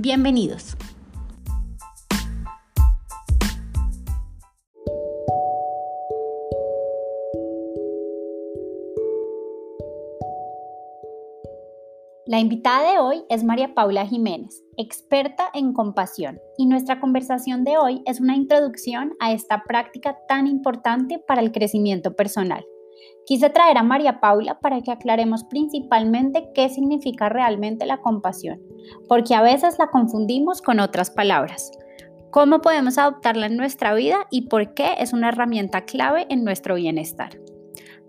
[0.00, 0.76] Bienvenidos.
[12.26, 17.76] La invitada de hoy es María Paula Jiménez, experta en compasión, y nuestra conversación de
[17.78, 22.64] hoy es una introducción a esta práctica tan importante para el crecimiento personal.
[23.28, 28.58] Quise traer a María Paula para que aclaremos principalmente qué significa realmente la compasión,
[29.06, 31.70] porque a veces la confundimos con otras palabras.
[32.30, 36.76] ¿Cómo podemos adoptarla en nuestra vida y por qué es una herramienta clave en nuestro
[36.76, 37.38] bienestar?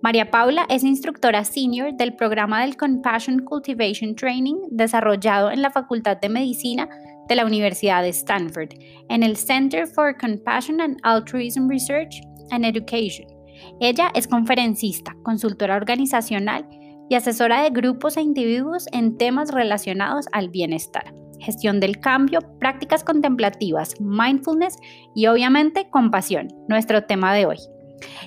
[0.02, 6.16] María Paula es instructora senior del programa del Compassion Cultivation Training desarrollado en la Facultad
[6.16, 6.88] de Medicina
[7.28, 8.70] de la Universidad de Stanford,
[9.10, 13.39] en el Center for Compassion and Altruism Research and Education
[13.80, 16.68] ella es conferencista, consultora organizacional
[17.10, 23.04] y asesora de grupos e individuos en temas relacionados al bienestar, gestión del cambio, prácticas
[23.04, 24.78] contemplativas, mindfulness
[25.16, 27.58] y obviamente compasión, nuestro tema de hoy.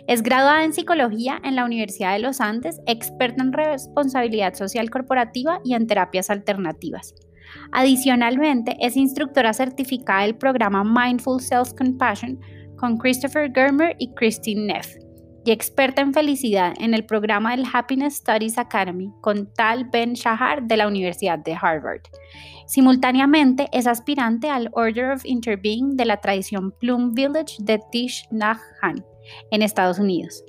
[0.06, 5.60] Es graduada en psicología en la Universidad de los Andes, experta en responsabilidad social corporativa
[5.64, 7.14] y en terapias alternativas.
[7.70, 12.40] Adicionalmente, es instructora certificada del programa Mindful Self-Compassion
[12.76, 14.96] con Christopher Germer y Christine Neff
[15.44, 20.62] y experta en felicidad en el programa del Happiness Studies Academy con Tal Ben Shahar
[20.62, 22.02] de la Universidad de Harvard.
[22.66, 28.58] Simultáneamente es aspirante al Order of Interbeing de la tradición Plum Village de Tish Nag
[28.80, 29.04] Han
[29.50, 30.44] en Estados Unidos.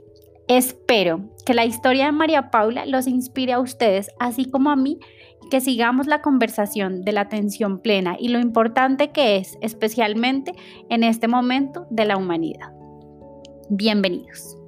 [0.48, 5.00] Espero que la historia de María Paula los inspire a ustedes, así como a mí,
[5.50, 10.54] que sigamos la conversación de la atención plena y lo importante que es, especialmente
[10.90, 12.74] en este momento de la humanidad.
[13.70, 14.63] Bienvenidos.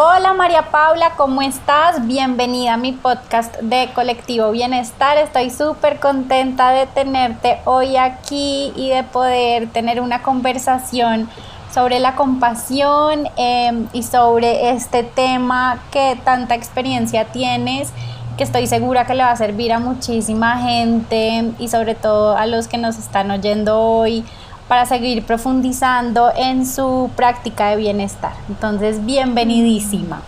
[0.00, 2.06] Hola María Paula, ¿cómo estás?
[2.06, 5.18] Bienvenida a mi podcast de Colectivo Bienestar.
[5.18, 11.28] Estoy súper contenta de tenerte hoy aquí y de poder tener una conversación
[11.74, 17.92] sobre la compasión em, y sobre este tema que tanta experiencia tienes,
[18.36, 22.46] que estoy segura que le va a servir a muchísima gente y sobre todo a
[22.46, 24.24] los que nos están oyendo hoy
[24.68, 28.32] para seguir profundizando en su práctica de bienestar.
[28.48, 30.20] Entonces, bienvenidísima.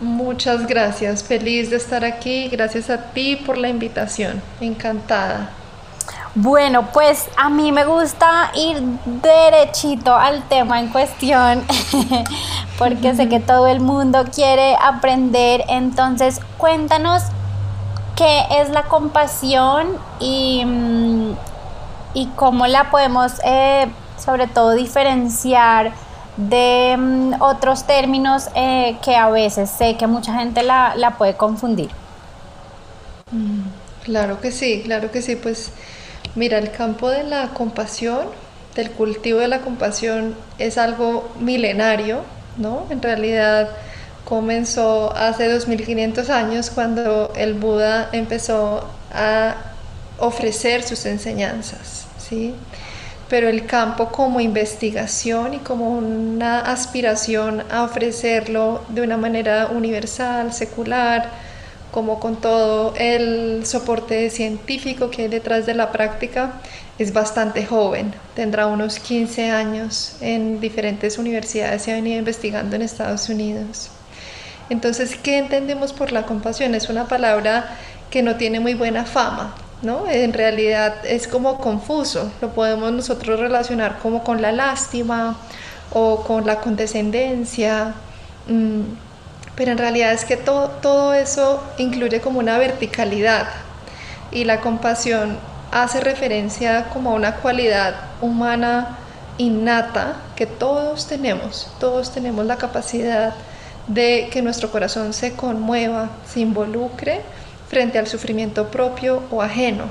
[0.00, 5.50] Muchas gracias, feliz de estar aquí, gracias a ti por la invitación, encantada.
[6.36, 8.80] Bueno, pues a mí me gusta ir
[9.22, 11.64] derechito al tema en cuestión,
[12.78, 17.24] porque sé que todo el mundo quiere aprender, entonces cuéntanos
[18.14, 19.88] qué es la compasión
[20.20, 21.32] y mm,
[22.18, 23.86] y cómo la podemos eh,
[24.18, 25.92] sobre todo diferenciar
[26.36, 31.90] de mm, otros términos eh, que a veces sé que mucha gente la, puede confundir.
[33.30, 33.68] Mm,
[34.04, 35.70] claro que sí, claro que sí, pues
[36.34, 38.26] mira, el campo de la compasión,
[38.74, 42.22] del cultivo de la compasión es algo milenario,
[42.56, 42.86] ¿no?
[42.90, 43.70] En realidad
[44.24, 49.54] comenzó hace 2500 años cuando el Buda empezó a
[50.18, 52.54] ofrecer sus enseñanzas, ¿sí?
[53.28, 60.52] Pero el campo como investigación y como una aspiración a ofrecerlo de una manera universal,
[60.52, 61.30] secular,
[61.90, 66.52] como con todo el soporte científico que hay detrás de la práctica,
[66.98, 72.82] es bastante joven, tendrá unos 15 años en diferentes universidades y ha venido investigando en
[72.82, 73.90] Estados Unidos.
[74.70, 76.74] Entonces, ¿qué entendemos por la compasión?
[76.74, 77.76] Es una palabra
[78.10, 80.08] que no tiene muy buena fama, ¿no?
[80.08, 85.36] En realidad es como confuso, lo podemos nosotros relacionar como con la lástima
[85.92, 87.94] o con la condescendencia,
[88.48, 88.80] mm,
[89.54, 93.48] pero en realidad es que todo, todo eso incluye como una verticalidad
[94.30, 95.38] y la compasión
[95.70, 98.98] hace referencia como a una cualidad humana
[99.38, 103.34] innata que todos tenemos, todos tenemos la capacidad
[103.86, 107.20] de que nuestro corazón se conmueva, se involucre
[107.68, 109.84] frente al sufrimiento propio o ajeno.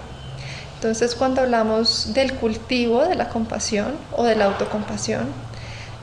[0.75, 5.27] Entonces cuando hablamos del cultivo de la compasión o de la autocompasión,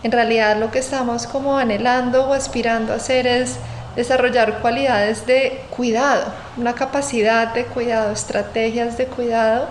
[0.03, 3.57] en realidad lo que estamos como anhelando o aspirando a hacer es
[3.97, 6.25] desarrollar cualidades de cuidado,
[6.57, 9.69] una capacidad de cuidado, estrategias de cuidado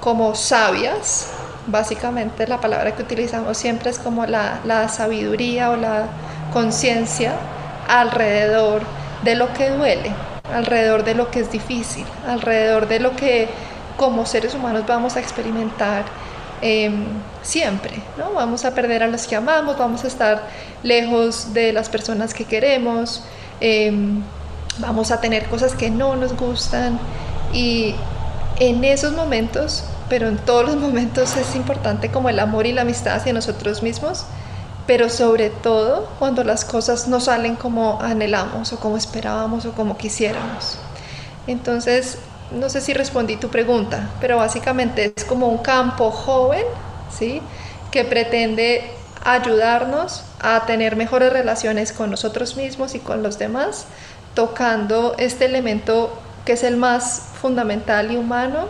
[0.00, 1.30] como sabias.
[1.66, 6.06] Básicamente la palabra que utilizamos siempre es como la, la sabiduría o la
[6.52, 7.34] conciencia
[7.88, 8.82] alrededor
[9.22, 10.12] de lo que duele,
[10.52, 13.48] alrededor de lo que es difícil, alrededor de lo que
[13.96, 16.04] como seres humanos vamos a experimentar
[16.60, 17.04] em,
[17.42, 18.32] siempre, ¿no?
[18.32, 20.42] Vamos a perder a los que amamos, vamos a estar
[20.82, 23.24] lejos de las personas que queremos,
[23.60, 24.22] em,
[24.78, 26.98] vamos a tener cosas que no nos gustan
[27.52, 27.94] y
[28.58, 32.82] en esos momentos, pero en todos los momentos es importante como el amor y la
[32.82, 34.24] amistad hacia nosotros mismos,
[34.86, 39.96] pero sobre todo cuando las cosas no salen como anhelamos o como esperábamos o como
[39.96, 40.78] quisiéramos.
[41.46, 42.18] Entonces,
[42.50, 46.64] no sé si respondí tu pregunta, pero básicamente es como un campo joven,
[47.16, 47.40] ¿sí?
[47.90, 48.90] Que pretende
[49.24, 53.86] ayudarnos a tener mejores relaciones con nosotros mismos y con los demás,
[54.34, 56.12] tocando este elemento
[56.44, 58.66] que es el más fundamental y humano,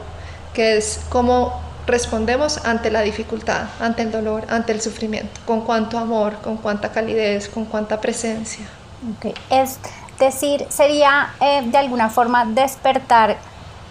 [0.52, 5.98] que es cómo respondemos ante la dificultad, ante el dolor, ante el sufrimiento, con cuánto
[5.98, 8.64] amor, con cuánta calidez, con cuánta presencia.
[9.50, 9.78] Es
[10.19, 13.36] decir, sería eh, de alguna forma despertar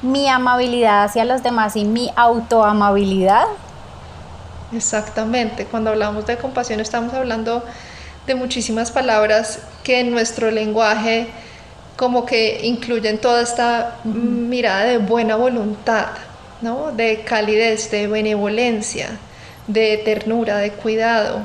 [0.01, 3.45] mi amabilidad hacia los demás y mi autoamabilidad.
[4.75, 7.63] Exactamente, cuando hablamos de compasión estamos hablando
[8.25, 11.27] de muchísimas palabras que en nuestro lenguaje
[11.95, 16.07] como que incluyen toda esta mirada de buena voluntad,
[16.91, 19.09] de calidez, de benevolencia,
[19.67, 21.41] de ternura, de cuidado.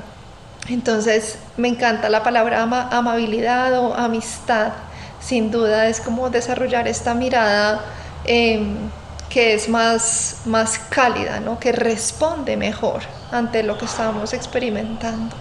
[0.68, 4.72] Entonces me encanta la palabra amabilidad o amistad.
[5.20, 7.84] Sin duda es como desarrollar esta mirada
[8.30, 8.90] Em,
[9.30, 11.58] que es más, más cálida, ¿no?
[11.58, 15.34] que responde mejor ante lo que estamos experimentando.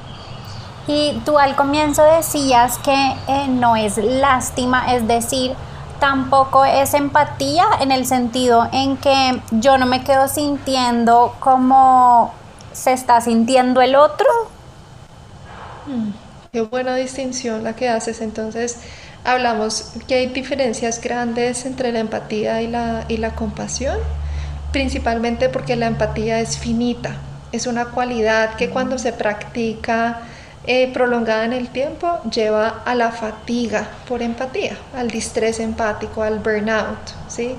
[0.87, 2.93] Y tú al comienzo decías que
[3.27, 5.53] eh, no es lástima, es decir,
[5.99, 12.33] tampoco es empatía en el sentido en que yo no me quedo sintiendo como
[12.71, 14.27] se está sintiendo el otro.
[15.87, 16.09] Mm,
[16.51, 18.21] qué buena distinción la que haces.
[18.21, 18.79] Entonces,
[19.23, 23.97] hablamos que hay diferencias grandes entre la empatía y la, y la compasión,
[24.71, 27.17] principalmente porque la empatía es finita,
[27.51, 30.21] es una cualidad que cuando se practica
[30.67, 36.39] eh, prolongada en el tiempo lleva a la fatiga por empatía, al distrés empático, al
[36.39, 36.99] burnout,
[37.29, 37.55] ¿sí?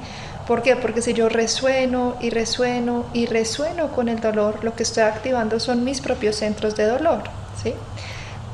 [0.47, 0.77] ¿Por qué?
[0.77, 5.59] Porque si yo resueno y resueno y resueno con el dolor, lo que estoy activando
[5.59, 7.23] son mis propios centros de dolor,
[7.63, 7.73] ¿sí?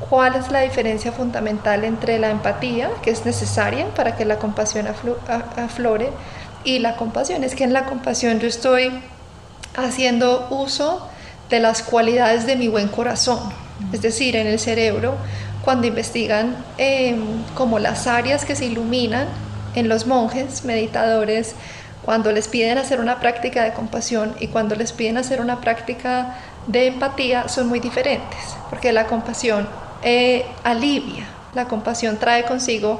[0.09, 4.87] ¿Cuál es la diferencia fundamental entre la empatía, que es necesaria para que la compasión
[4.87, 6.09] aflore,
[6.63, 7.43] y la compasión?
[7.43, 8.91] Es que en la compasión yo estoy
[9.75, 11.09] haciendo uso
[11.49, 13.64] de las cualidades de mi buen corazón.
[13.91, 15.15] Es decir, en el cerebro,
[15.63, 19.27] cuando investigan em, como las áreas que se iluminan
[19.75, 21.55] en los monjes meditadores,
[22.03, 26.37] cuando les piden hacer una práctica de compasión y cuando les piden hacer una práctica
[26.67, 28.39] de empatía, son muy diferentes,
[28.69, 29.67] porque la compasión
[30.03, 31.25] eh, alivia.
[31.55, 32.99] La compasión trae consigo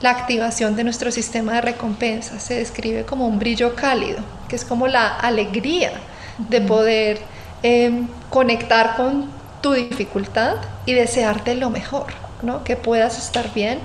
[0.00, 2.38] la activación de nuestro sistema de recompensa.
[2.38, 5.92] Se describe como un brillo cálido, que es como la alegría
[6.38, 7.18] de poder
[7.62, 9.35] em, conectar con
[9.66, 12.06] tu dificultad y desearte lo mejor,
[12.42, 12.62] ¿no?
[12.62, 13.80] que puedas estar bien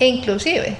[0.00, 0.78] e inclusive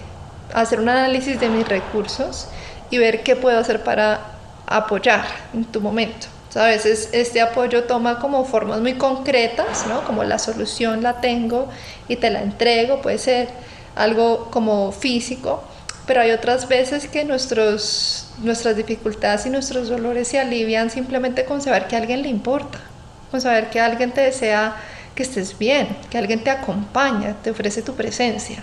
[0.55, 2.49] hacer un análisis de mis recursos
[2.89, 4.21] y ver qué puedo hacer para
[4.67, 6.29] apoyar en tu momento.
[6.55, 10.03] A veces este apoyo toma como formas muy concretas, ¿no?
[10.05, 11.69] Como la solución la tengo
[12.09, 13.49] y te la entrego, puede ser
[13.95, 15.63] algo como físico,
[16.07, 21.61] pero hay otras veces que nuestros, nuestras dificultades y nuestros dolores se alivian simplemente con
[21.61, 22.81] saber que a alguien le importa,
[23.31, 24.77] con saber que alguien te desea
[25.15, 28.63] que estés bien, que alguien te acompaña, te ofrece tu presencia.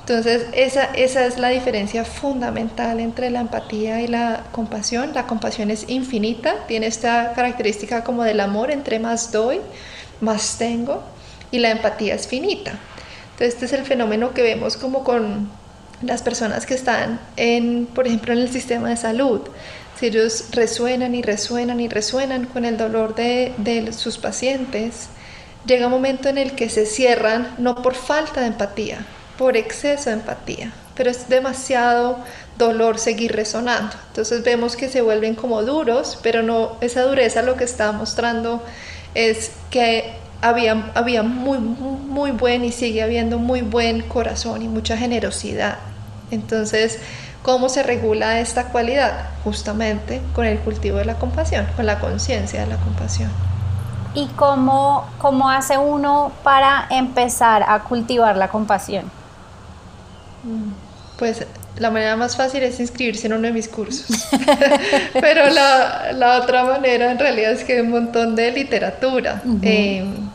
[0.00, 5.12] Entonces, esa, esa es la diferencia fundamental entre la empatía y la compasión.
[5.14, 9.60] La compasión es infinita, tiene esta característica como del amor, entre más doy,
[10.20, 11.04] más tengo,
[11.52, 12.72] y la empatía es finita.
[13.32, 15.48] Entonces, este es el fenómeno que vemos como con
[16.02, 19.42] las personas que están, en, por ejemplo, en el sistema de salud.
[20.02, 25.08] Ellos resuenan y resuenan y resuenan con el dolor de, de sus pacientes,
[25.64, 29.06] llega un momento en el que se cierran no por falta de empatía,
[29.38, 32.18] por exceso de empatía, pero es demasiado
[32.58, 33.94] dolor seguir resonando.
[34.08, 38.62] Entonces vemos que se vuelven como duros, pero no esa dureza lo que está mostrando
[39.14, 44.96] es que había, había muy, muy buen y sigue habiendo muy buen corazón y mucha
[44.96, 45.78] generosidad.
[46.30, 46.98] Entonces,
[47.42, 49.30] ¿cómo se regula esta cualidad?
[49.44, 53.30] Justamente con el cultivo de la compasión, con la conciencia de la compasión.
[54.14, 59.10] ¿Y cómo, cómo hace uno para empezar a cultivar la compasión?
[60.44, 60.72] Mm,
[61.18, 61.46] pues
[61.78, 64.28] la manera más fácil es inscribirse en uno de mis cursos.
[65.20, 69.42] Pero la, la, otra manera en realidad es que hay un montón de literatura.
[69.62, 70.28] Em,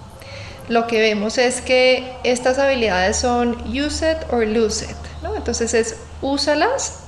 [0.69, 4.97] lo que vemos es que estas habilidades son use it or lose it.
[5.21, 5.35] ¿no?
[5.35, 6.99] Entonces es úsalas,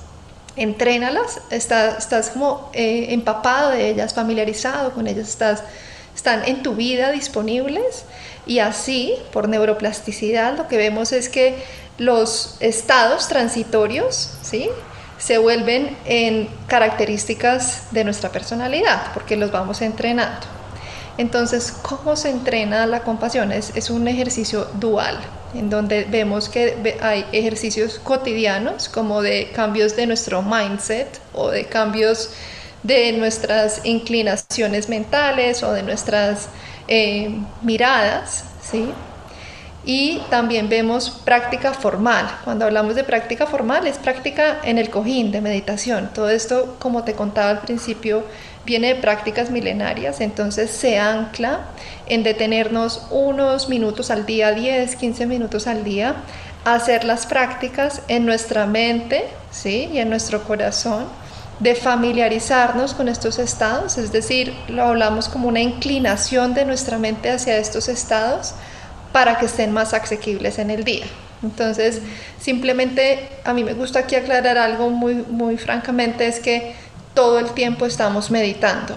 [0.56, 5.62] entrénalas, estás, estás como eh, empapado de ellas, familiarizado con ellas, estás,
[6.14, 8.04] están en tu vida disponibles
[8.46, 11.62] y así, por neuroplasticidad, lo que vemos es que
[11.98, 14.68] los estados transitorios, ¿sí?
[15.20, 20.46] se vuelven en características de nuestra personalidad, porque los vamos entrenando.
[21.18, 23.52] Entonces, ¿cómo se entrena la compasión?
[23.52, 25.18] Es, es, un ejercicio dual,
[25.54, 31.64] en donde vemos que hay ejercicios cotidianos, como de cambios de nuestro mindset o de
[31.64, 32.30] cambios
[32.82, 36.48] de nuestras inclinaciones mentales o de nuestras
[36.88, 37.30] eh,
[37.62, 38.90] miradas, ¿sí?
[39.84, 42.28] Y también vemos práctica formal.
[42.44, 46.10] Cuando hablamos de práctica formal es práctica en el cojín de meditación.
[46.14, 48.24] Todo esto, como te contaba al principio,
[48.66, 51.60] viene de prácticas milenarias, entonces se ancla
[52.06, 56.16] en detenernos unos minutos al día, 10, 15 minutos al día,
[56.64, 59.88] hacer las prácticas en nuestra mente ¿sí?
[59.92, 61.06] y en nuestro corazón
[61.58, 67.30] de familiarizarnos con estos estados, es decir, lo hablamos como una inclinación de nuestra mente
[67.30, 68.54] hacia estos estados
[69.12, 71.06] para que estén más asequibles en el día.
[71.42, 72.00] Entonces,
[72.40, 76.74] simplemente a mí me gusta aquí aclarar algo muy, muy francamente, es que
[77.14, 78.96] todo el tiempo estamos meditando,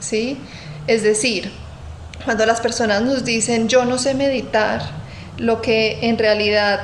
[0.00, 0.38] ¿sí?
[0.86, 1.50] Es decir,
[2.24, 4.82] cuando las personas nos dicen yo no sé meditar,
[5.38, 6.80] lo que en realidad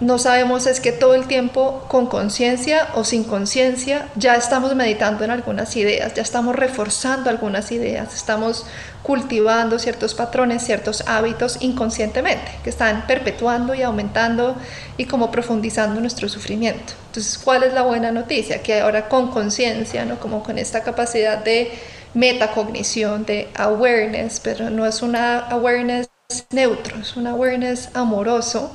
[0.00, 5.24] no sabemos es que todo el tiempo con conciencia o sin conciencia ya estamos meditando
[5.24, 8.66] en algunas ideas, ya estamos reforzando algunas ideas, estamos
[9.04, 14.56] cultivando ciertos patrones, ciertos hábitos inconscientemente que están perpetuando y aumentando
[14.96, 16.94] y como profundizando nuestro sufrimiento.
[17.08, 18.62] Entonces, ¿cuál es la buena noticia?
[18.62, 20.18] Que ahora con conciencia, ¿no?
[20.18, 21.70] como con esta capacidad de
[22.14, 26.08] metacognición, de awareness, pero no es una awareness
[26.50, 28.74] neutro, es un awareness amoroso,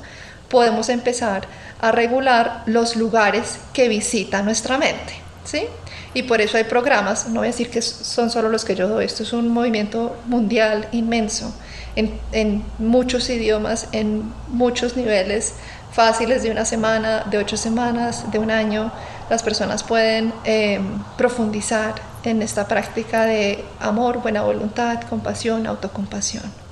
[0.50, 1.46] podemos empezar
[1.80, 5.14] a regular los lugares que visita nuestra mente,
[5.44, 5.66] ¿sí?
[6.12, 8.88] Y por eso hay programas, no voy a decir que son solo los que yo
[8.88, 11.54] doy, esto es un movimiento mundial inmenso,
[11.96, 15.54] en, muchos idiomas, en muchos niveles,
[15.92, 18.92] fáciles de una semana, de ocho semanas, de un año,
[19.28, 26.69] las personas pueden em, profundizar en esta práctica de amor, buena voluntad, compasión, autocompasión.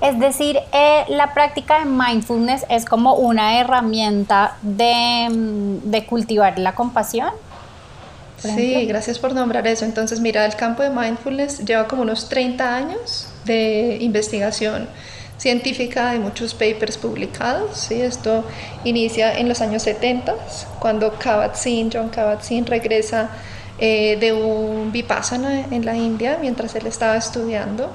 [0.00, 6.58] Es decir, eh, la práctica de mindfulness es como una herramienta de, mm, de cultivar
[6.58, 7.30] la compasión.
[8.38, 9.84] Sí, gracias por nombrar eso.
[9.84, 14.88] Entonces, mira, el campo de mindfulness lleva como unos 30 años de investigación
[15.36, 17.78] científica, de muchos papers publicados.
[17.78, 18.00] ¿sí?
[18.00, 18.44] Esto
[18.84, 20.34] inicia en los años 70,
[20.78, 23.30] cuando Kabat-Zinn, John Kabat-Zinn regresa
[23.78, 27.90] eh, de un vipassana en la India mientras él estaba estudiando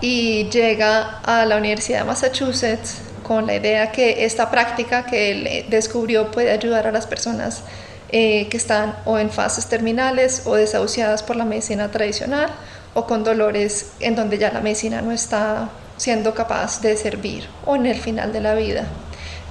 [0.00, 5.66] y llega a la Universidad de Massachusetts con la idea que esta práctica que él
[5.68, 7.62] descubrió puede ayudar a las personas
[8.10, 12.50] eh, que están o en fases terminales o desahuciadas por la medicina tradicional
[12.94, 17.76] o con dolores en donde ya la medicina no está siendo capaz de servir o
[17.76, 18.84] en el final de la vida.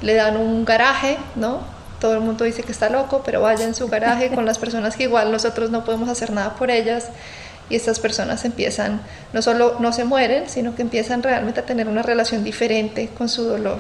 [0.02, 1.60] Le dan un garaje, ¿no?
[2.02, 4.96] Todo el mundo dice que está loco, pero vaya en su garaje con las personas
[4.96, 7.10] que igual nosotros no podemos hacer nada por ellas
[7.70, 9.02] y estas personas empiezan,
[9.34, 13.30] no solo no se mueren, sino que empiezan realmente a tener una relación diferente con
[13.30, 13.80] su dolor.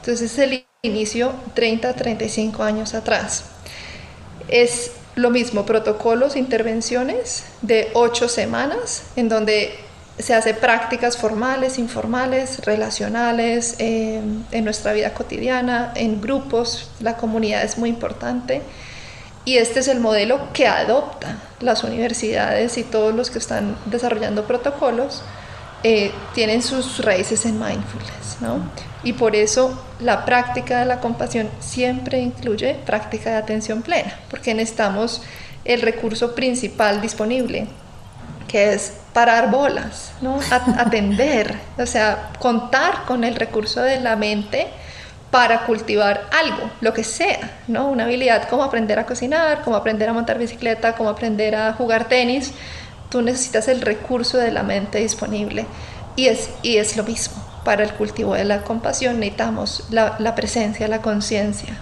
[0.00, 3.44] Entonces es el inicio 30, 35 años atrás.
[4.48, 9.74] Es lo mismo, protocolos, intervenciones de ocho semanas, en donde
[10.18, 14.20] se hace prácticas formales, informales, relacionales, eh,
[14.52, 18.62] en nuestra vida cotidiana, en grupos, la comunidad es muy importante.
[19.44, 24.46] Y este es el modelo que adopta las universidades y todos los que están desarrollando
[24.46, 25.22] protocolos,
[25.82, 28.70] eh, tienen sus raíces en mindfulness, ¿no?
[29.02, 34.54] Y por eso la práctica de la compasión siempre incluye práctica de atención plena, porque
[34.54, 35.20] necesitamos
[35.66, 37.66] el recurso principal disponible,
[38.48, 40.38] que es parar bolas, ¿no?
[40.78, 44.68] atender, o sea, contar con el recurso de la mente
[45.34, 47.88] para cultivar algo, lo que sea, ¿no?
[47.88, 52.04] Una habilidad como aprender a cocinar, como aprender a montar bicicleta, como aprender a jugar
[52.04, 52.52] tenis.
[53.08, 55.66] Tú necesitas el recurso de la mente disponible
[56.14, 60.36] y es, y es lo mismo para el cultivo de la compasión necesitamos la, la
[60.36, 61.78] presencia, la conciencia.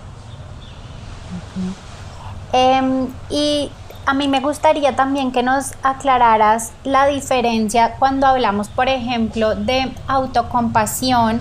[2.55, 3.71] Em, y
[4.07, 9.93] a mí me gustaría también que nos aclararas la diferencia cuando hablamos, por ejemplo, de
[10.07, 11.41] autocompasión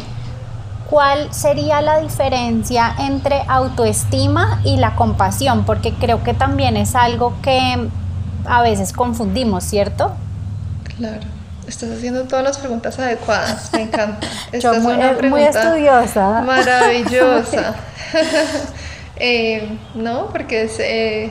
[0.92, 5.66] ¿cuál sería la diferencia entre autoestima y la compasión?
[5.66, 7.88] Porque creo que también es algo que
[8.46, 10.12] a veces confundimos, ¿cierto?
[10.98, 11.22] Claro.
[11.66, 14.28] Estás haciendo todas las preguntas adecuadas, me encanta.
[14.60, 14.96] Yo muy,
[15.30, 16.42] muy estudiosa.
[16.46, 17.74] Maravillosa.
[19.24, 21.30] Eh, no, porque es, eh,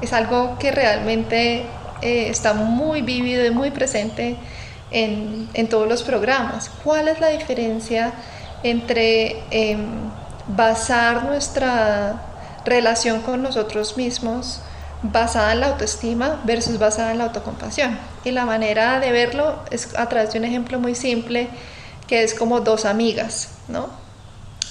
[0.00, 1.66] es, algo que realmente
[2.00, 4.36] eh, está muy vívido y muy presente
[4.92, 6.70] en, en, todos los programas.
[6.84, 8.12] ¿Cuál es la diferencia
[8.62, 10.10] entre em,
[10.48, 12.22] basar nuestra
[12.64, 14.60] relación con nosotros mismos
[15.02, 17.98] basada en la autoestima versus basada en la autocompasión.
[18.24, 21.48] Y la manera de verlo es a través de un ejemplo muy simple
[22.06, 23.88] que es como dos amigas, ¿no?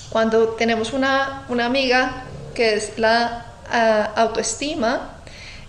[0.09, 2.23] Cuando tenemos una, una amiga
[2.55, 3.45] que es la
[4.15, 5.11] autoestima,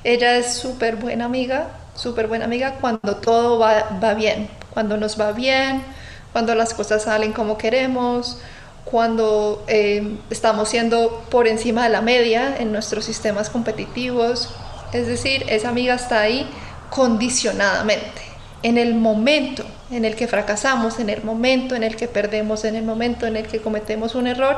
[0.05, 5.21] ella es súper buena amiga, súper buena amiga cuando todo va, va bien, cuando nos
[5.21, 5.83] va bien,
[6.33, 8.39] cuando las cosas salen como queremos,
[8.85, 14.51] cuando eh, estamos siendo por encima de la media en nuestros sistemas competitivos.
[14.93, 16.49] Es decir, esa amiga está ahí
[16.91, 18.23] condicionadamente.
[18.63, 22.77] En el momento en el que fracasamos, en el momento en el que perdemos, en
[22.77, 24.57] el momento en el que cometemos un error,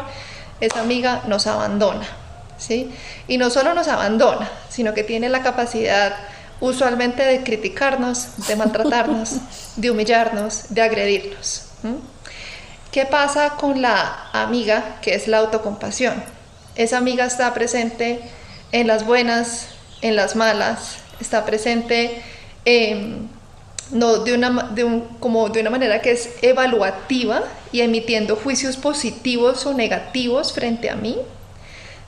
[0.60, 2.06] esa amiga nos abandona.
[2.56, 2.92] ¿sí?
[3.26, 6.14] Y no solo nos abandona, sino que tiene la capacidad
[6.60, 9.36] usualmente de criticarnos, de maltratarnos,
[9.76, 11.66] de humillarnos, de agredirnos.
[12.92, 16.22] ¿Qué pasa con la amiga que es la autocompasión?
[16.74, 18.20] Esa amiga está presente
[18.72, 19.68] en las buenas,
[20.02, 22.22] en las malas, está presente
[22.64, 23.28] em,
[23.92, 24.70] no de una,
[25.18, 30.96] como de una manera que es evaluativa y emitiendo juicios positivos o negativos frente a
[30.96, 31.16] mí,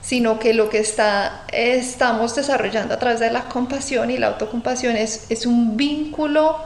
[0.03, 4.97] sino que lo que está, estamos desarrollando a través de la compasión y la autocompasión
[4.97, 6.57] es, es un vínculo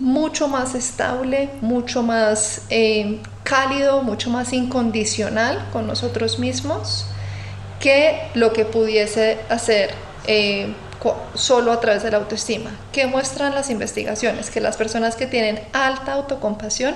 [0.00, 7.06] mucho más estable, mucho más eh, cálido, mucho más incondicional con nosotros mismos
[7.80, 9.90] que lo que pudiese hacer
[10.26, 10.74] eh,
[11.34, 12.70] solo a través de la autoestima.
[12.90, 14.50] ¿Qué muestran las investigaciones?
[14.50, 16.94] Que las personas que tienen alta autocompasión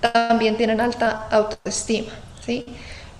[0.00, 2.12] también tienen alta autoestima,
[2.44, 2.66] ¿sí?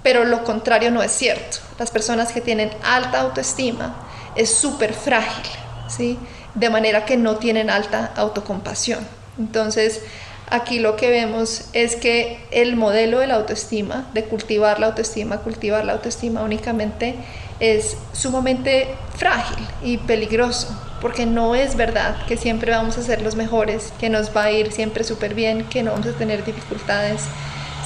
[0.06, 1.56] Pero lo contrario no es cierto.
[1.80, 5.50] Las personas que tienen alta autoestima es súper frágil,
[5.88, 6.16] ¿sí?
[6.54, 9.00] De manera que no tienen alta autocompasión.
[9.36, 10.02] Entonces,
[10.48, 15.38] aquí lo que vemos es que el modelo de la autoestima, de cultivar la autoestima,
[15.38, 17.16] cultivar la autoestima únicamente,
[17.58, 20.68] es sumamente frágil y peligroso,
[21.00, 24.52] porque no es verdad que siempre vamos a ser los mejores, que nos va a
[24.52, 27.22] ir siempre súper bien, que no vamos a tener dificultades,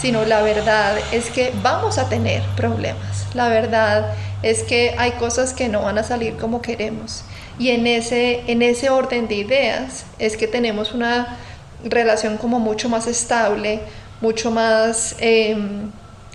[0.00, 3.26] sino la verdad es que vamos a tener problemas.
[3.34, 7.24] La verdad es que hay cosas que no van a salir como queremos
[7.60, 11.36] y en ese, en ese orden de ideas es que tenemos una
[11.84, 13.80] relación como mucho más estable,
[14.22, 15.90] mucho más em,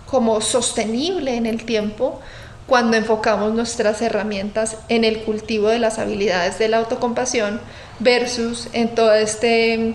[0.06, 2.20] como sostenible en el tiempo
[2.68, 7.60] cuando enfocamos nuestras herramientas en el cultivo de las habilidades de la autocompasión
[7.98, 9.94] versus en todo este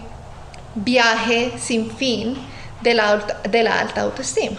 [0.76, 2.36] viaje sin fin
[2.82, 4.58] de la, de la alta autoestima.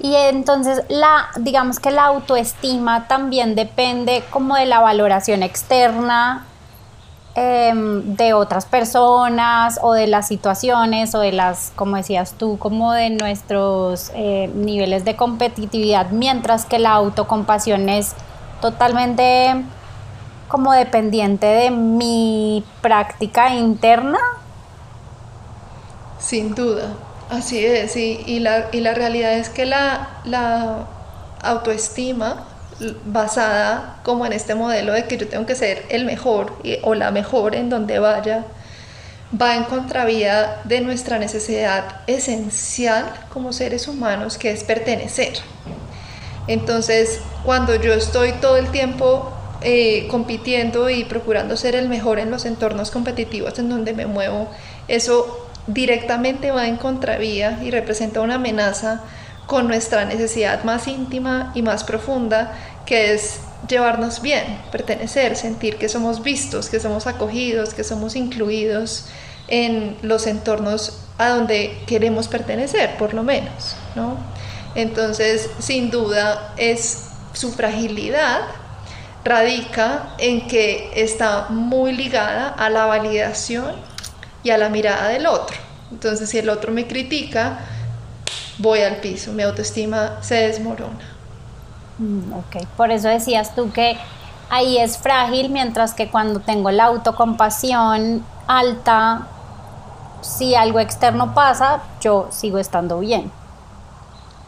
[0.00, 6.46] Y entonces la, digamos que la autoestima también depende como de la valoración externa
[7.34, 12.92] em, de otras personas o de las situaciones o de las, como decías tú, como
[12.92, 18.14] de nuestros eh, niveles de competitividad, mientras que la autocompasión es
[18.60, 19.64] totalmente
[20.46, 24.18] como dependiente de mi práctica interna.
[26.20, 26.94] Sin duda,
[27.30, 30.86] Así es, y, la, y la realidad es que la, la
[31.42, 32.46] autoestima
[33.04, 37.10] basada como en este modelo de que yo tengo que ser el mejor o la
[37.10, 38.44] mejor en donde vaya,
[39.38, 45.34] va en contravía de nuestra necesidad esencial como seres humanos, que es pertenecer.
[46.46, 52.30] Entonces, cuando yo estoy todo el tiempo eh, compitiendo y procurando ser el mejor en
[52.30, 54.48] los entornos competitivos en donde me muevo,
[54.86, 59.02] eso directamente va en contravía y representa una amenaza
[59.46, 62.52] con nuestra necesidad más íntima y más profunda,
[62.84, 69.06] que es llevarnos bien, pertenecer, sentir que somos vistos, que somos acogidos, que somos incluidos
[69.48, 74.16] en los entornos a donde queremos pertenecer, por lo menos, ¿no?
[74.74, 78.40] Entonces, sin duda, es su fragilidad
[79.24, 83.74] radica en que está muy ligada a la validación
[84.42, 85.56] y a la mirada del otro.
[85.90, 87.60] Entonces, si el otro me critica,
[88.58, 91.16] voy al piso, mi autoestima se desmorona.
[91.98, 93.98] Mm, ok, por eso decías tú que
[94.50, 99.26] ahí es frágil, mientras que cuando tengo la autocompasión alta,
[100.20, 103.30] si algo externo pasa, yo sigo estando bien.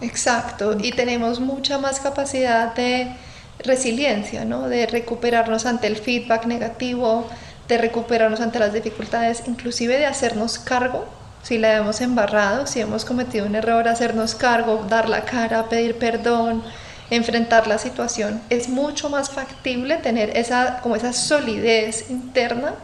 [0.00, 3.14] Exacto, y tenemos mucha más capacidad de
[3.58, 4.68] resiliencia, ¿no?
[4.68, 7.26] De recuperarnos ante el feedback negativo,
[7.70, 11.06] de recuperarnos ante las dificultades, inclusive de hacernos cargo
[11.42, 15.96] si la hemos embarrado, si hemos cometido un error, hacernos cargo, dar la cara, pedir
[15.96, 16.62] perdón,
[17.10, 18.42] enfrentar la situación.
[18.50, 22.74] Es mucho más factible tener esa, como esa solidez interna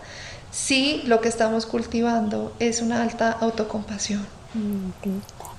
[0.51, 4.27] si lo que estamos cultivando es una alta autocompasión.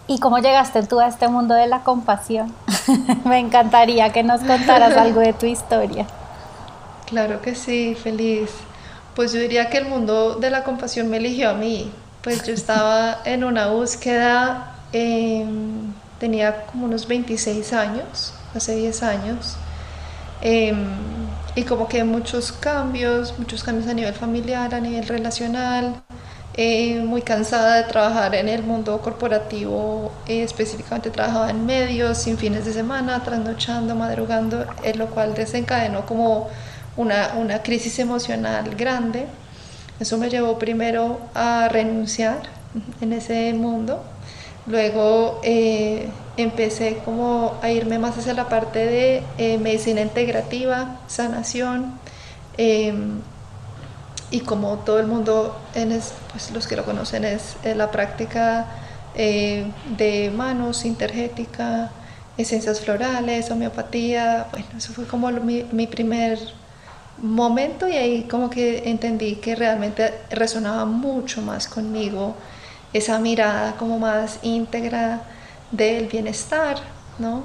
[0.07, 2.51] ¿Y cómo llegaste tú a este mundo de la compasión?
[3.25, 6.07] Me encantaría que nos contaras algo de tu historia.
[7.05, 8.49] Claro que sí, feliz.
[9.17, 11.91] Pues yo diría que el mundo de la compasión me eligió a mí.
[12.21, 19.57] Pues yo estaba en una búsqueda, em, tenía como unos 26 años, hace 10 años,
[20.41, 21.23] em,
[21.55, 26.03] y como que muchos cambios, muchos cambios a nivel familiar, a nivel relacional,
[26.53, 32.37] eh, muy cansada de trabajar en el mundo corporativo, eh, específicamente trabajaba en medios, sin
[32.37, 36.49] fines de semana, trasnochando, madrugando, eh, lo cual desencadenó como
[36.97, 39.27] una, una crisis emocional grande.
[39.99, 42.41] Eso me llevó primero a renunciar
[43.01, 44.03] en ese mundo.
[44.67, 51.93] Luego eh, empecé como a irme más hacia la parte de eh, medicina integrativa, sanación.
[52.57, 53.21] Em,
[54.29, 55.89] y como todo el mundo, en
[56.31, 58.67] pues los que lo conocen, es eh, la práctica
[59.15, 61.89] de manos, intergética,
[62.37, 64.45] esencias florales, homeopatía.
[64.51, 66.37] Bueno, eso fue como mi, mi primer
[67.19, 72.35] momento y ahí como que entendí que realmente resonaba mucho más conmigo
[72.93, 75.21] esa mirada como más íntegra
[75.71, 76.77] del bienestar,
[77.19, 77.43] ¿no?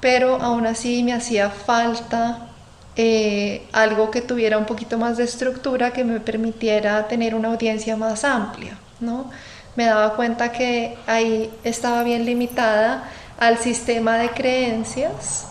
[0.00, 2.48] Pero aún así me hacía falta
[2.96, 7.96] eh, algo que tuviera un poquito más de estructura que me permitiera tener una audiencia
[7.96, 9.30] más amplia, ¿no?
[9.76, 13.04] Me daba cuenta que ahí estaba bien limitada
[13.38, 15.46] al sistema de creencias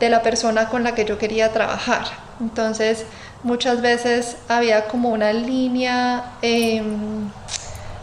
[0.00, 2.04] de la persona con la que yo quería trabajar.
[2.40, 3.04] Entonces,
[3.42, 7.30] muchas veces había como una línea em,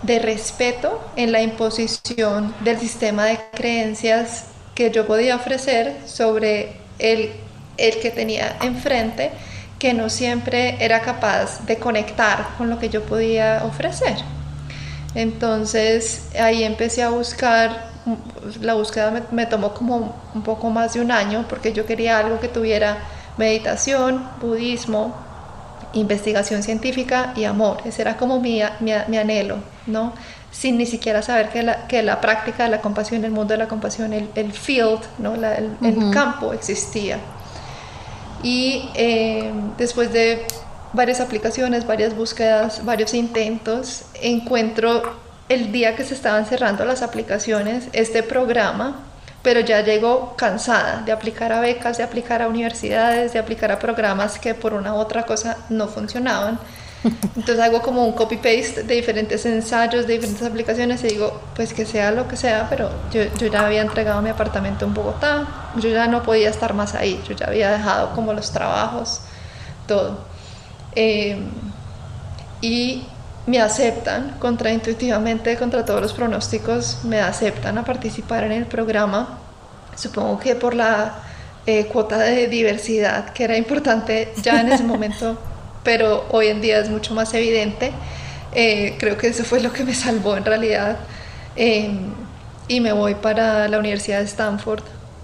[0.04, 4.46] de respeto en la imposición del sistema de creencias
[4.76, 7.32] que yo podía ofrecer sobre el,
[7.78, 9.32] el que tenía enfrente,
[9.80, 14.18] que no siempre era capaz de conectar con lo que yo podía ofrecer.
[15.16, 17.90] Entonces ahí empecé a buscar,
[18.62, 22.20] la búsqueda me, me tomó como un poco más de un año porque yo quería
[22.20, 22.98] algo que tuviera
[23.38, 25.16] meditación, budismo,
[25.94, 27.78] investigación científica y amor.
[27.86, 30.14] Ese era como mi, mi, anhelo, ¿no?
[30.52, 33.58] Sin ni siquiera saber que la, que la, práctica de la compasión, el mundo de
[33.58, 35.36] la compasión, el, el field, ¿no?
[35.36, 37.20] el, campo existía.
[38.44, 40.46] Y eh, después de
[40.94, 45.02] varias aplicaciones, varias búsquedas, varios intentos, encuentro
[45.50, 49.00] el día que se estaban cerrando las aplicaciones, este programa
[49.48, 53.80] pero ya llego cansada de aplicar a becas, de aplicar a universidades, de aplicar a
[53.80, 56.60] programas que por una u otra cosa no funcionaban.
[57.38, 61.86] Entonces hago como un copy-paste de diferentes ensayos, de diferentes aplicaciones y digo, pues que
[61.86, 65.88] sea lo que sea, pero yo, yo, ya había entregado mi apartamento en Bogotá, yo
[65.92, 69.22] ya no podía estar más ahí, yo ya había dejado como los trabajos,
[69.88, 70.26] todo.
[70.94, 71.38] Eh,
[72.60, 73.06] y
[73.48, 79.40] me aceptan, contraintuitivamente, contra todos los pronósticos, me aceptan a participar en el programa.
[79.96, 81.16] Supongo que por la
[81.66, 85.40] eh, cuota de diversidad, que era importante ya en ese momento,
[85.84, 87.94] pero hoy en día es mucho más evidente.
[88.54, 90.98] Eh, creo que eso fue lo que me salvó en realidad.
[91.56, 92.00] Em,
[92.68, 94.84] y me voy para la Universidad de Stanford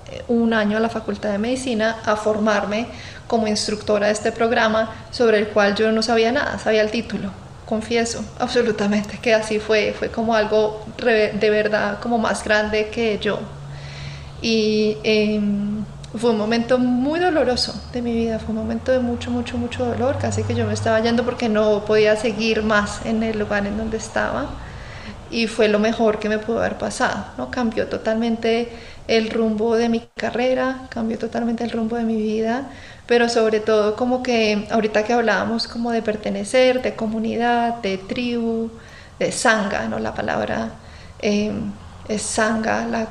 [0.09, 2.87] eh, un año a la Facultad de Medicina a formarme
[3.27, 7.42] como instructora de este programa sobre el cual yo no sabía nada, sabía el título
[7.73, 13.39] confieso absolutamente que así fue, fue como algo de verdad como más grande que yo.
[14.43, 15.83] Y em,
[16.15, 19.85] fue un momento muy doloroso de mi vida, fue un momento de mucho, mucho, mucho
[19.85, 23.65] dolor, casi que yo me estaba yendo porque no podía seguir más en el lugar
[23.65, 24.41] en donde estaba.
[25.31, 27.49] Y fue lo mejor que me pudo haber pasado, ¿no?
[27.49, 28.69] Cambió totalmente
[29.07, 32.69] el rumbo de mi carrera, cambió totalmente el rumbo de mi vida,
[33.07, 38.69] pero sobre todo como que ahorita que hablábamos como de pertenecer, de comunidad, de tribu,
[39.19, 39.99] de sanga, ¿no?
[39.99, 40.71] La palabra
[41.19, 41.71] em,
[42.07, 43.07] es sanga, la,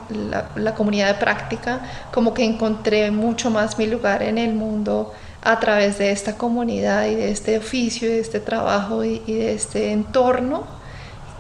[0.57, 1.81] la, comunidad de práctica,
[2.13, 7.07] como que encontré mucho más mi lugar en el mundo a través de esta comunidad
[7.07, 10.83] y de este oficio y de este trabajo y, y de este entorno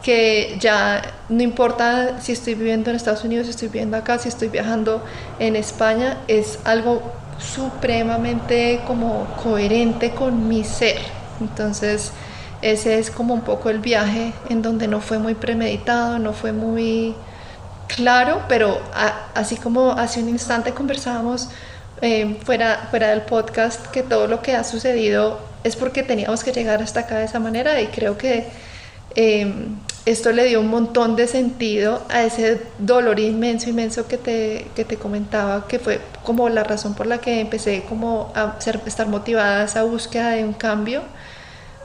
[0.02, 4.28] que ya no importa si estoy viviendo en Estados Unidos, si estoy viviendo acá, si
[4.28, 5.02] estoy viajando
[5.38, 7.02] en España, es algo
[7.38, 10.98] supremamente como coherente con mi ser.
[11.40, 12.12] Entonces,
[12.62, 16.52] ese es como un poco el viaje en donde no fue muy premeditado, no fue
[16.52, 17.14] muy
[17.88, 18.80] claro, pero
[19.34, 21.48] así como hace un instante conversábamos
[22.00, 26.52] eh, fuera, fuera del podcast que todo lo que ha sucedido es porque teníamos que
[26.52, 28.48] llegar hasta acá de esa manera y creo que
[29.14, 34.66] em, esto le dio un montón de sentido a ese dolor inmenso, inmenso que te,
[34.74, 38.80] que te comentaba, que fue como la razón por la que empecé como a ser,
[38.86, 41.02] estar motivada a esa búsqueda de un cambio,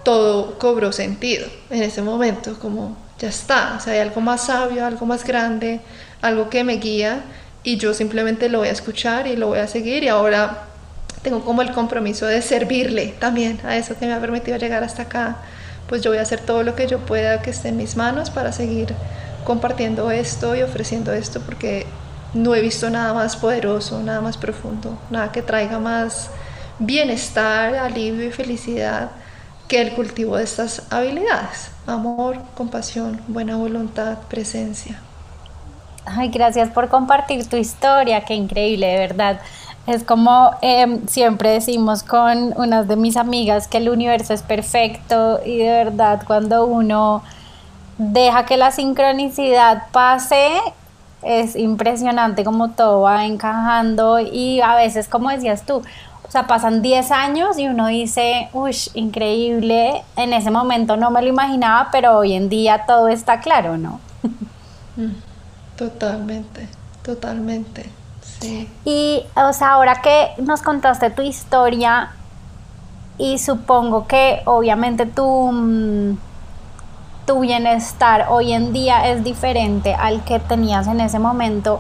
[0.04, 4.86] todo cobró sentido en ese momento, como ya está, o sea, hay algo más sabio,
[4.86, 5.80] algo más grande,
[6.22, 7.22] algo que me guía
[7.64, 10.64] y yo simplemente lo voy a escuchar y lo voy a seguir y ahora
[11.22, 15.04] tengo como el compromiso de servirle también a eso que me ha permitido llegar hasta
[15.04, 15.38] acá
[15.88, 18.30] pues yo voy a hacer todo lo que yo pueda que esté en mis manos
[18.30, 18.94] para seguir
[19.44, 21.86] compartiendo esto y ofreciendo esto porque
[22.34, 26.30] no he visto nada más poderoso, nada más profundo, nada que traiga más
[26.80, 29.10] bienestar, alivio y felicidad
[29.68, 31.72] que el cultivo de estas habilidades.
[31.86, 35.00] Amor, compasión, buena voluntad, presencia.
[36.06, 39.42] Ay, gracias por compartir tu historia, qué increíble, de verdad.
[39.88, 45.40] Es como em, siempre decimos con unas de mis amigas que el universo es perfecto
[45.46, 47.24] y de verdad cuando uno
[47.98, 50.60] deja que la sincronicidad pase,
[51.24, 55.82] es impresionante como todo va encajando y a veces, como decías tú,
[56.28, 61.22] o sea, pasan 10 años y uno dice, uy, increíble, en ese momento no me
[61.22, 64.02] lo imaginaba, pero hoy en día todo está claro, ¿no?
[64.98, 65.14] Mm,
[67.04, 67.86] totalmente,
[68.86, 72.12] Y, o sea, ahora que nos contaste tu historia,
[73.18, 76.18] y supongo que obviamente tu, mm,
[77.26, 81.80] tu bienestar hoy en día es diferente al que tenías en ese momento,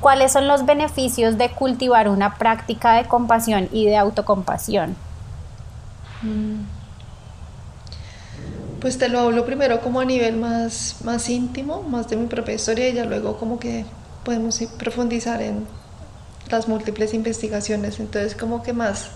[0.00, 4.96] ¿cuáles son los beneficios de cultivar una práctica de compasión y de autocompasión?
[6.22, 6.62] Mm.
[8.80, 12.54] Pues te lo hablo primero como a nivel más, más íntimo, más de mi propia
[12.54, 13.84] historia y ya luego como que
[14.24, 15.66] podemos profundizar en
[16.50, 18.00] las múltiples investigaciones.
[18.00, 19.10] Entonces como que más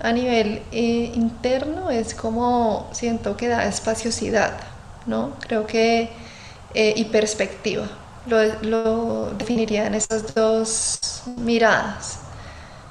[0.00, 4.52] a nivel eh, interno es como siento que da espaciosidad,
[5.06, 5.32] ¿no?
[5.40, 6.10] Creo que
[6.74, 7.86] eh, y perspectiva.
[8.26, 12.18] Lo, lo, definiría en esas dos miradas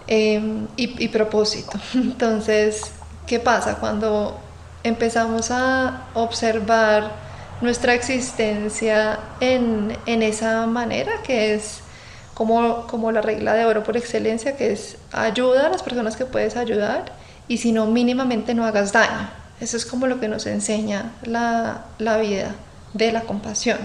[0.08, 1.78] em, y, y propósito.
[1.94, 2.92] Entonces,
[3.28, 4.40] ¿qué pasa cuando
[4.84, 7.12] empezamos a observar
[7.62, 11.82] nuestra existencia en, en esa manera que es
[12.38, 16.26] como, como la regla de oro por excelencia, que es ayuda a las personas que
[16.26, 17.06] puedes ayudar
[17.48, 19.28] y si no, mínimamente no hagas daño.
[19.60, 22.54] Eso es como lo que nos enseña la, la vida
[22.94, 23.80] de la compasión.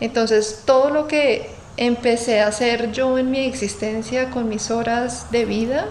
[0.00, 5.44] Entonces, todo lo que empecé a hacer yo en mi existencia con mis horas de
[5.44, 5.86] vida,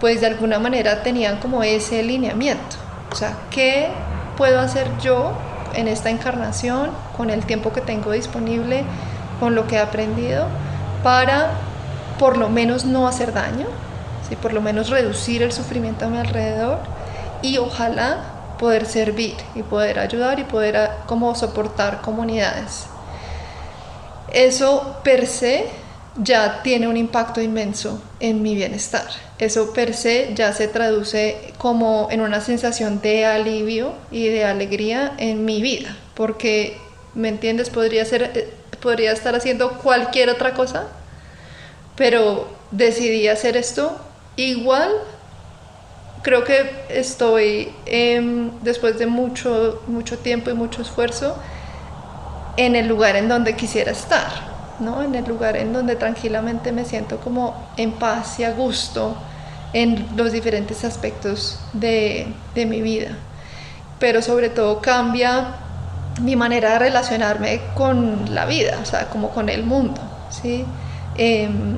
[0.00, 2.76] pues de alguna manera tenían como ese lineamiento.
[3.12, 3.88] O sea, ¿qué
[4.38, 5.32] puedo hacer yo
[5.74, 8.84] en esta encarnación con el tiempo que tengo disponible,
[9.38, 10.46] con lo que he aprendido?
[11.04, 11.52] Para
[12.18, 13.66] por lo menos no hacer daño,
[14.28, 14.34] ¿sí?
[14.34, 16.78] por lo menos reducir el sufrimiento a mi alrededor
[17.42, 22.86] y ojalá poder servir y poder ayudar y poder ah, como soportar comunidades.
[24.32, 25.66] Eso per se
[26.16, 29.06] ya tiene un impacto inmenso en mi bienestar.
[29.38, 35.12] Eso per se ya se traduce como en una sensación de alivio y de alegría
[35.18, 36.78] en mi vida, porque,
[37.14, 37.68] ¿me entiendes?
[37.68, 40.84] Podría ser eh, podría estar haciendo cualquier otra cosa,
[41.96, 43.96] pero decidí hacer esto.
[44.36, 44.90] Igual
[46.22, 51.34] creo que estoy, em, después de mucho, mucho tiempo y mucho esfuerzo,
[52.58, 54.28] en el lugar en donde quisiera estar,
[54.80, 55.02] ¿no?
[55.02, 59.16] En el lugar en donde tranquilamente me siento como en paz y a gusto
[59.72, 63.16] en los diferentes aspectos de mi vida.
[63.98, 65.63] Pero sobre todo cambia
[66.20, 70.00] mi manera de relacionarme con la vida, o sea, como con el mundo,
[70.30, 70.64] ¿sí?
[71.16, 71.76] Em,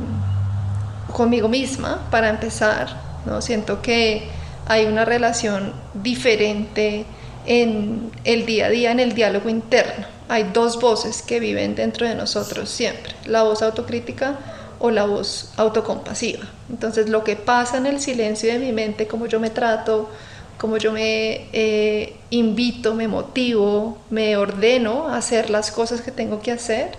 [1.12, 2.88] conmigo misma, para empezar,
[3.24, 3.40] ¿no?
[3.40, 4.28] Siento que
[4.66, 7.06] hay una relación diferente
[7.46, 10.06] en el día a día, en el diálogo interno.
[10.28, 14.36] Hay dos voces que viven dentro de nosotros siempre, la voz autocrítica
[14.78, 16.44] o la voz autocompasiva.
[16.68, 20.10] Entonces, lo que pasa en el silencio de mi mente, como yo me trato,
[20.58, 26.40] como yo me eh, invito, me motivo, me ordeno a hacer las cosas que tengo
[26.40, 26.96] que hacer,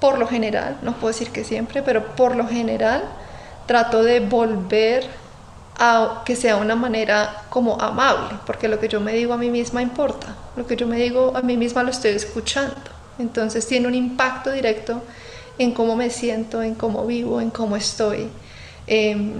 [0.00, 3.04] por lo general, no puedo decir que siempre, pero por lo general
[3.66, 5.06] trato de volver
[5.78, 9.50] a que sea una manera como amable, porque lo que yo me digo a mí
[9.50, 12.76] misma importa, lo que yo me digo a mí misma lo estoy escuchando,
[13.18, 15.02] entonces tiene un impacto directo
[15.58, 18.28] en cómo me siento, en cómo vivo, en cómo estoy.
[18.86, 19.32] Em,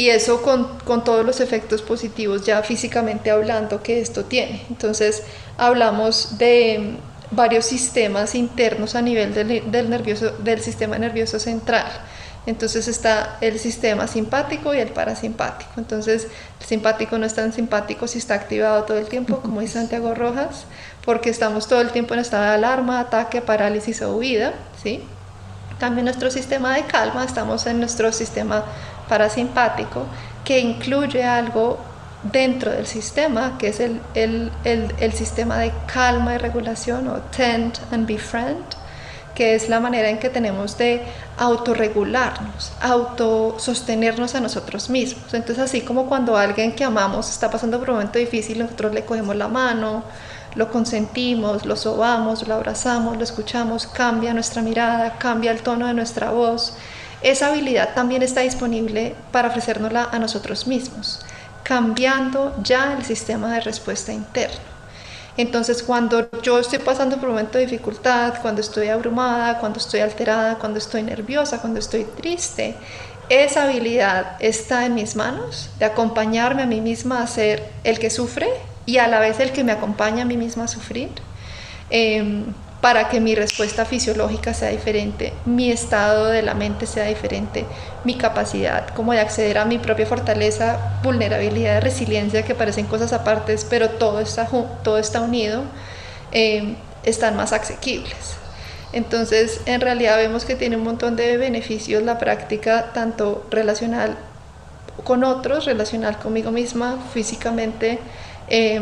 [0.00, 4.64] y eso con, con, todos los efectos positivos ya físicamente hablando que esto tiene.
[4.70, 5.24] Entonces
[5.58, 6.96] hablamos de
[7.30, 11.84] varios sistemas internos a nivel del, nervioso, del sistema nervioso central.
[12.46, 15.72] Entonces está el sistema simpático y el parasimpático.
[15.76, 16.28] Entonces
[16.60, 20.14] el simpático no es tan simpático si está activado todo el tiempo, como dice Santiago
[20.14, 20.64] Rojas,
[21.04, 24.54] porque estamos todo el tiempo en estado de alarma, ataque, parálisis o huida.
[24.82, 25.02] ¿sí?
[25.78, 28.64] También nuestro sistema de calma, estamos en nuestro sistema
[29.10, 30.06] parasimpático,
[30.44, 31.78] que incluye algo
[32.22, 37.74] dentro del sistema, que es el, el, el, sistema de calma y regulación o tend
[37.90, 38.64] and befriend,
[39.34, 41.02] que es la manera en que tenemos de
[41.38, 45.32] autorregularnos, autosostenernos a nosotros mismos.
[45.34, 49.04] Entonces, así como cuando alguien que amamos está pasando por un momento difícil, nosotros le
[49.04, 50.04] cogemos la mano,
[50.54, 55.94] lo consentimos, lo sobamos, lo abrazamos, lo escuchamos, cambia nuestra mirada, cambia el tono de
[55.94, 56.74] nuestra voz.
[57.22, 61.20] Esa habilidad también está disponible para ofrecérnosla a nosotros mismos
[61.70, 64.58] cambiando ya el sistema de respuesta interno.
[65.36, 70.00] Entonces, cuando yo estoy pasando por un momento de dificultad, cuando estoy abrumada, cuando estoy
[70.00, 72.74] alterada, cuando estoy nerviosa, cuando estoy triste,
[73.28, 78.10] esa habilidad está en mis manos de acompañarme a mí misma a ser el que
[78.10, 78.48] sufre
[78.84, 81.10] y a la vez el que me acompaña a mí misma a sufrir.
[81.88, 82.46] Em,
[82.80, 87.66] para que mi respuesta fisiológica sea diferente, mi estado de la mente sea diferente,
[88.04, 93.66] mi capacidad como de acceder a mi propia fortaleza, vulnerabilidad, resiliencia, que parecen cosas apartes,
[93.68, 94.48] pero todo está,
[94.82, 95.62] todo está unido,
[96.32, 98.36] eh, están más asequibles.
[98.92, 104.16] Entonces, en realidad vemos que tiene un montón de beneficios la práctica, tanto relacional
[105.04, 107.98] con otros, relacional conmigo misma, físicamente,
[108.48, 108.80] eh,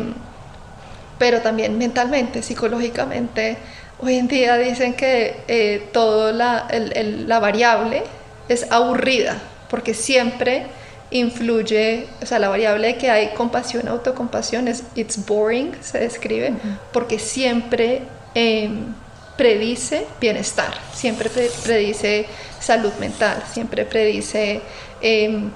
[1.19, 3.57] pero también mentalmente, psicológicamente,
[4.01, 8.03] Hoy en día dicen que eh, todo la, la variable
[8.47, 9.37] es aburrida,
[9.69, 10.67] porque siempre
[11.11, 16.53] influye, o sea, la variable de que hay compasión, autocompasión es it's boring, se describe,
[16.93, 18.03] porque siempre
[18.35, 18.93] em,
[19.35, 21.29] predice bienestar, siempre
[21.63, 22.25] predice
[22.59, 24.61] salud mental, siempre predice
[25.01, 25.51] em,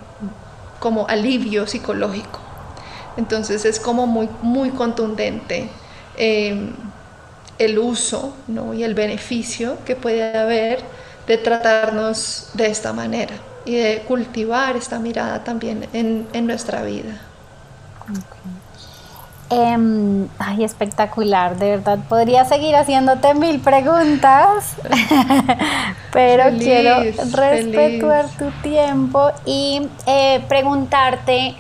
[0.80, 2.40] como alivio psicológico.
[3.16, 5.70] Entonces es como muy, muy contundente.
[6.18, 6.74] Em,
[7.60, 8.74] el uso ¿no?
[8.74, 10.80] y el beneficio que puede haber
[11.28, 13.36] de tratarnos de esta manera
[13.66, 17.22] y de cultivar esta mirada también en, en nuestra vida.
[19.50, 22.00] Em, ay, espectacular, de verdad.
[22.10, 24.74] Podría seguir haciéndote mil preguntas,
[26.12, 31.56] pero quiero respetar tu tiempo y eh, preguntarte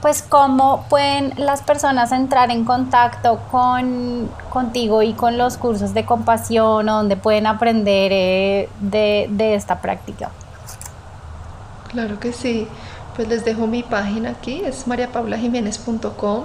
[0.00, 6.04] pues cómo pueden las personas entrar en contacto con contigo y con los cursos de
[6.04, 10.30] compasión o donde pueden aprender eh, de, esta práctica.
[11.88, 12.68] Claro que sí,
[13.16, 16.44] pues les dejo mi página aquí, es mariapaulajiménez.com.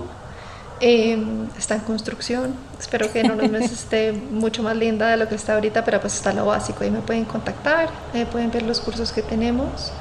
[0.79, 5.29] Em, está en construcción, espero que en unos meses esté mucho más linda de lo
[5.29, 7.89] que está ahorita, pero pues está lo básico, ahí me pueden contactar,
[8.31, 9.93] pueden ver los cursos que tenemos.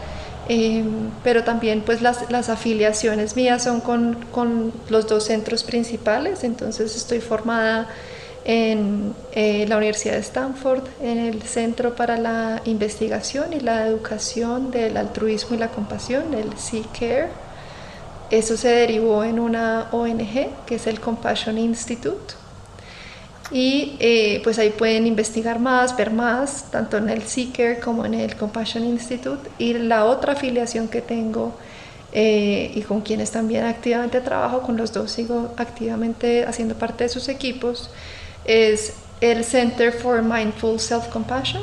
[0.49, 6.43] Em, pero también pues las, las, afiliaciones mías son con, con, los dos centros principales,
[6.43, 7.89] entonces estoy formada
[8.45, 14.73] en eh, la Universidad de Stanford, en el Centro para la Investigación y la Educación
[14.73, 17.29] del Altruismo y la Compasión, el C-CARE.
[18.31, 22.35] Eso se derivó en una ONG que es el Compassion Institute
[23.53, 28.15] y eh, pues ahí pueden investigar más, ver más, tanto en el Seeker como en
[28.15, 29.51] el Compassion Institute.
[29.59, 31.55] Y la otra afiliación que tengo
[32.13, 37.11] eh, y con quienes también activamente trabajo, con los dos sigo activamente haciendo parte de
[37.11, 37.91] sus equipos,
[38.47, 41.63] es el Center for Mindful Self-Compassion.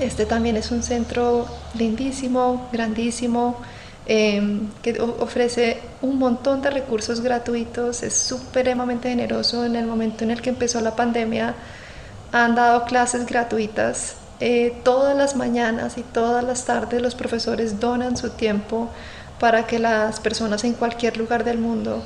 [0.00, 1.46] Este también es un centro
[1.78, 3.56] lindísimo, grandísimo,
[4.06, 9.64] Em, que ofrece un montón de recursos gratuitos, es supremamente generoso.
[9.64, 11.54] En el momento en el que empezó la pandemia,
[12.32, 14.16] han dado clases gratuitas.
[14.40, 18.90] Eh, todas las mañanas y todas las tardes los profesores donan su tiempo
[19.40, 22.02] para que las personas en cualquier lugar del mundo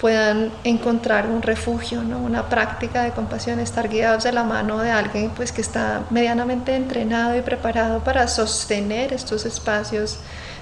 [0.00, 2.18] puedan encontrar un refugio, ¿no?
[2.18, 6.76] una práctica de compasión, estar guiados de la mano de alguien pues, que está medianamente
[6.76, 10.18] entrenado y preparado para sostener estos espacios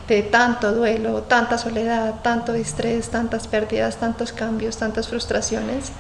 [0.08, 5.92] de tanto duelo, tanta soledad, tanto estrés, tantas pérdidas, tantos cambios, tantas frustraciones.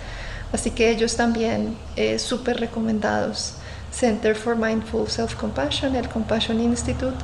[0.52, 3.54] Así que ellos también eh, súper recomendados.
[3.92, 7.16] Center for Mindful Self-Compassion, el Compassion Institute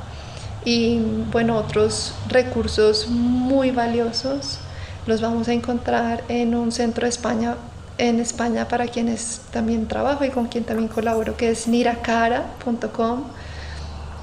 [0.65, 0.99] y
[1.31, 4.59] bueno, otros recursos muy valiosos
[5.05, 7.55] los vamos a encontrar en un centro de España,
[7.97, 13.23] en España para quienes también trabajo y con quien también colaboro, que es niracara.com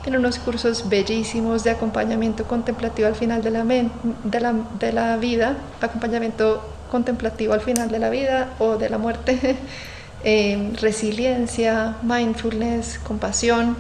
[0.05, 5.17] en unos cursos bellísimos de acompañamiento contemplativo al final de la, de la, de la
[5.17, 9.57] vida, acompañamiento contemplativo al final de la vida o de la muerte,
[10.25, 13.77] eh, resiliencia, mindfulness, compasión.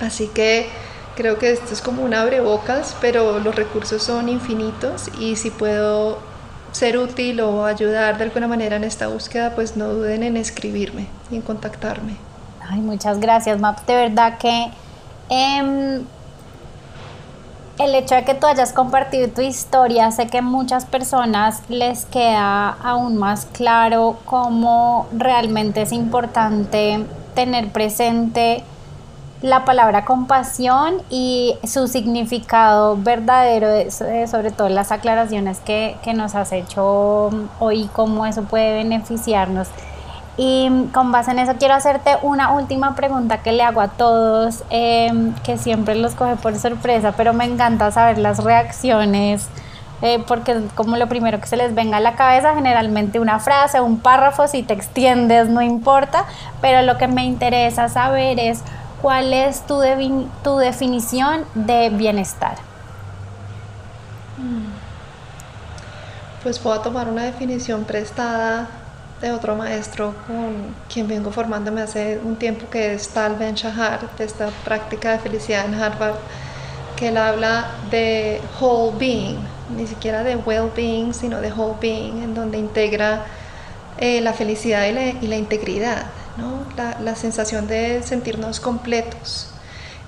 [0.00, 0.66] Así que
[1.16, 6.18] creo que esto es como un abrebocas, pero los recursos son infinitos y si puedo
[6.72, 11.06] ser útil o ayudar de alguna manera en esta búsqueda, pues no duden en escribirme
[11.30, 12.16] y en contactarme.
[12.66, 13.84] Ay, muchas gracias, Map.
[13.86, 14.70] De verdad que
[15.28, 16.04] em,
[17.78, 22.68] el hecho de que tú hayas compartido tu historia, sé que muchas personas les queda
[22.82, 27.04] aún más claro cómo realmente es importante
[27.34, 28.62] tener presente
[29.42, 37.30] la palabra compasión y su significado verdadero, sobre todo las aclaraciones que, nos has hecho
[37.58, 39.68] hoy, cómo eso puede beneficiarnos.
[40.36, 44.64] Y con base en eso quiero hacerte una última pregunta que le hago a todos,
[44.70, 49.48] em, que siempre los coge por sorpresa, pero me encanta saber las reacciones,
[50.00, 53.80] eh, porque como lo primero que se les venga a la cabeza, generalmente una frase,
[53.80, 56.24] un párrafo, si te extiendes no importa,
[56.62, 58.62] pero lo que me interesa saber es
[59.02, 59.80] ¿cuál es tu,
[60.58, 62.54] definición de bienestar?
[64.38, 64.72] Mm.
[66.42, 68.68] Pues a tomar una definición prestada
[69.22, 74.14] de otro maestro con quien vengo formándome hace un tiempo, que es Tal Ben Shahar,
[74.18, 76.16] de esta práctica de felicidad en Harvard,
[76.96, 79.38] que él habla de whole being,
[79.74, 83.24] ni siquiera de well-being, sino de whole being, en donde integra
[83.98, 86.04] eh, la felicidad y la integridad
[86.76, 89.48] la, sensación de sentirnos completos.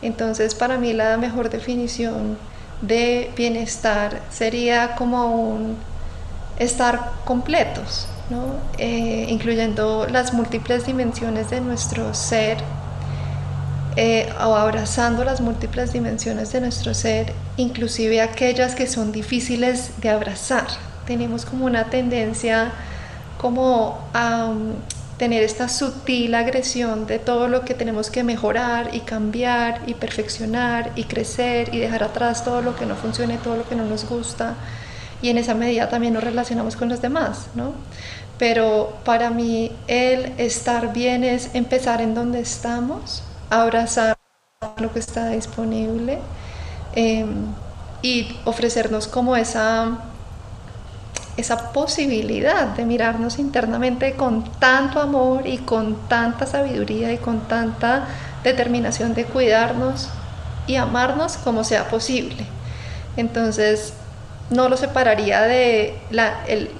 [0.02, 2.38] Entonces, para mí la mejor definición
[2.80, 5.76] de bienestar sería como un
[6.58, 8.06] estar completos,
[8.78, 12.58] eh, incluyendo las múltiples dimensiones de nuestro ser,
[13.96, 20.10] eh, o abrazando las múltiples dimensiones de nuestro ser, inclusive aquellas que son difíciles de
[20.10, 20.66] abrazar.
[21.06, 22.72] Tenemos como una tendencia
[23.38, 24.52] como a
[25.18, 30.90] tener esta sutil agresión de todo lo que tenemos que mejorar y cambiar y perfeccionar
[30.96, 34.08] y crecer y dejar atrás todo lo que no funcione, todo lo que no nos
[34.08, 34.54] gusta
[35.24, 37.72] y en esa medida también nos relacionamos con los demás, ¿no?
[38.38, 44.18] Pero para mí el estar bien es empezar en donde estamos, abrazar
[44.76, 46.18] lo que está disponible
[46.94, 47.46] em,
[48.02, 49.98] y ofrecernos como esa
[51.38, 58.08] esa posibilidad de mirarnos internamente con tanto amor y con tanta sabiduría y con tanta
[58.44, 60.10] determinación de cuidarnos
[60.66, 62.44] y amarnos como sea posible.
[63.16, 63.94] Entonces,
[64.50, 66.70] no lo separaría de la, el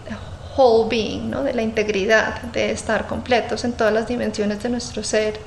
[0.56, 1.42] whole being, ¿no?
[1.42, 5.38] de la integridad, de estar completos en todas las dimensiones de nuestro ser.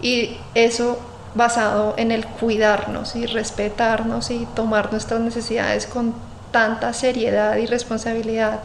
[0.00, 0.98] Y eso
[1.34, 6.14] basado en el cuidarnos y respetarnos y tomar nuestras necesidades con
[6.50, 8.60] tanta seriedad y responsabilidad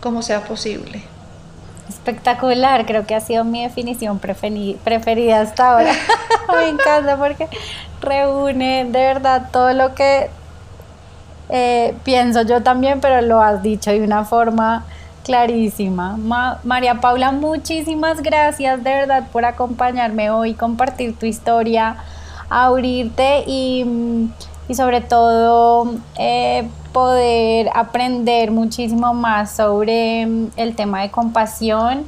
[0.00, 1.02] como sea posible.
[1.88, 5.92] Espectacular, creo que ha sido mi definición preferida hasta ahora.
[6.52, 7.48] Me encanta porque
[8.00, 10.30] reúne de verdad todo lo que
[11.48, 14.84] eh, pienso yo también, pero lo has dicho de una forma
[15.24, 16.16] clarísima.
[16.62, 21.96] María Paula, muchísimas gracias de verdad por acompañarme hoy, compartir tu historia,
[22.48, 24.30] abrirte y,
[24.68, 32.04] y sobre todo eh, poder aprender muchísimo más sobre mm, el tema de compasión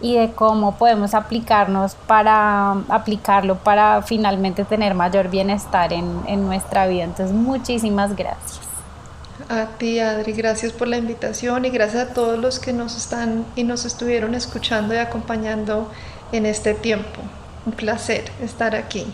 [0.00, 6.86] y de cómo podemos aplicarnos para aplicarlo para finalmente tener mayor bienestar en, en nuestra
[6.86, 7.04] vida.
[7.04, 8.63] Entonces, muchísimas gracias.
[9.48, 13.44] A ti, Adri, gracias por la invitación y gracias a todos los que nos están
[13.56, 15.92] y nos estuvieron escuchando y acompañando
[16.32, 17.20] en este tiempo.
[17.66, 19.06] Un placer estar aquí.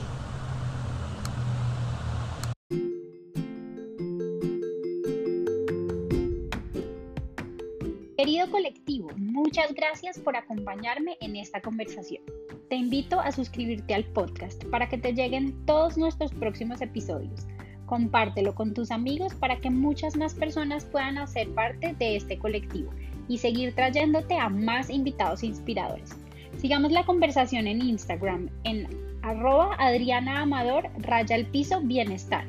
[8.16, 12.22] Querido colectivo, muchas gracias por acompañarme en esta conversación.
[12.68, 17.46] Te invito a suscribirte al podcast para que te lleguen todos nuestros próximos episodios.
[17.90, 22.92] Compártelo con tus amigos para que muchas más personas puedan hacer parte de este colectivo
[23.26, 26.16] y seguir trayéndote a más invitados inspiradores.
[26.58, 28.86] Sigamos la conversación en Instagram en
[29.22, 32.44] arroba Adriana Amador raya el piso bienestar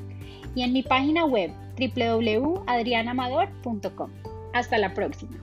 [0.53, 4.11] y en mi página web www.adrianamador.com.
[4.53, 5.40] Hasta la próxima.